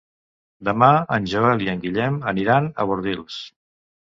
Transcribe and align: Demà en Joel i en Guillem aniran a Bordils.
Demà 0.69 0.87
en 1.17 1.27
Joel 1.33 1.61
i 1.67 1.69
en 1.75 1.83
Guillem 1.85 2.17
aniran 2.33 2.71
a 2.85 2.89
Bordils. 2.95 3.39